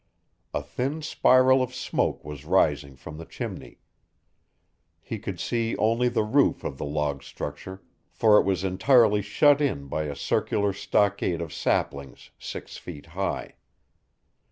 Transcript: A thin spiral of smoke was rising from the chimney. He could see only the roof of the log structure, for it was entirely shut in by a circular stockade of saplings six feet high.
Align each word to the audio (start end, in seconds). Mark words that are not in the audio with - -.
A 0.51 0.63
thin 0.63 1.03
spiral 1.03 1.61
of 1.61 1.75
smoke 1.75 2.25
was 2.25 2.43
rising 2.43 2.95
from 2.95 3.19
the 3.19 3.25
chimney. 3.25 3.77
He 4.99 5.19
could 5.19 5.39
see 5.39 5.77
only 5.77 6.09
the 6.09 6.23
roof 6.23 6.63
of 6.63 6.79
the 6.79 6.85
log 6.85 7.21
structure, 7.21 7.83
for 8.09 8.39
it 8.39 8.43
was 8.43 8.63
entirely 8.63 9.21
shut 9.21 9.61
in 9.61 9.85
by 9.87 10.05
a 10.05 10.15
circular 10.15 10.73
stockade 10.73 11.39
of 11.39 11.53
saplings 11.53 12.31
six 12.39 12.77
feet 12.77 13.05
high. 13.13 13.57